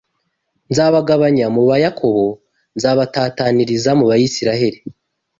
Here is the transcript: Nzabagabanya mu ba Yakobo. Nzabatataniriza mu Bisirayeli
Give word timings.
Nzabagabanya 0.71 1.45
mu 1.55 1.61
ba 1.69 1.75
Yakobo. 1.83 2.25
Nzabatataniriza 2.77 3.91
mu 3.99 4.05
Bisirayeli 4.11 4.79